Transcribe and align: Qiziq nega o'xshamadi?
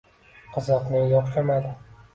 Qiziq 0.55 0.89
nega 0.97 1.21
o'xshamadi? 1.23 1.77